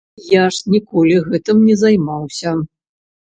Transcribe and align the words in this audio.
Я 0.27 0.45
ж 0.55 0.71
ніколі 0.75 1.19
гэтым 1.27 1.61
не 1.67 1.75
займаўся. 1.83 2.57